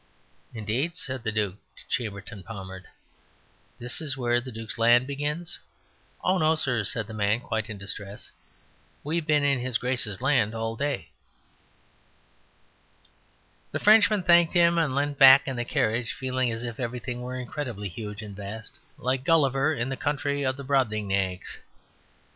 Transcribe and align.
"Indeed," 0.55 0.97
said 0.97 1.21
the 1.21 1.31
Duc 1.31 1.57
de 1.75 1.83
Chambertin 1.87 2.41
Pommard, 2.41 2.85
"that 3.77 4.01
is 4.01 4.17
where 4.17 4.41
the 4.41 4.51
Duke's 4.51 4.79
land 4.79 5.05
begins?" 5.05 5.59
"Oh 6.23 6.39
no, 6.39 6.55
sir," 6.55 6.83
said 6.85 7.05
the 7.05 7.13
man, 7.13 7.39
quite 7.39 7.69
in 7.69 7.77
distress. 7.77 8.31
"We've 9.03 9.27
been 9.27 9.43
in 9.43 9.59
his 9.59 9.77
Grace's 9.77 10.19
land 10.19 10.55
all 10.55 10.75
day." 10.75 11.09
The 13.73 13.79
Frenchman 13.79 14.23
thanked 14.23 14.53
him 14.53 14.79
and 14.79 14.95
leant 14.95 15.19
back 15.19 15.47
in 15.47 15.55
the 15.55 15.65
carriage, 15.65 16.13
feeling 16.13 16.51
as 16.51 16.63
if 16.63 16.79
everything 16.79 17.21
were 17.21 17.37
incredibly 17.39 17.87
huge 17.87 18.23
and 18.23 18.35
vast, 18.35 18.79
like 18.97 19.23
Gulliver 19.23 19.71
in 19.71 19.89
the 19.89 19.97
country 19.97 20.41
of 20.41 20.57
the 20.57 20.63
Brobdingnags. 20.65 21.59